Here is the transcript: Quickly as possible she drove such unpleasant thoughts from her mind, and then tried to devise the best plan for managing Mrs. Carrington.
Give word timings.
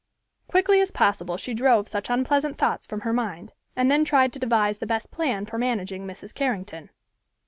Quickly 0.47 0.81
as 0.81 0.89
possible 0.91 1.37
she 1.37 1.53
drove 1.53 1.87
such 1.87 2.09
unpleasant 2.09 2.57
thoughts 2.57 2.87
from 2.87 3.01
her 3.01 3.13
mind, 3.13 3.53
and 3.75 3.91
then 3.91 4.03
tried 4.03 4.33
to 4.33 4.39
devise 4.39 4.79
the 4.79 4.87
best 4.87 5.11
plan 5.11 5.45
for 5.45 5.59
managing 5.59 6.07
Mrs. 6.07 6.33
Carrington. 6.33 6.89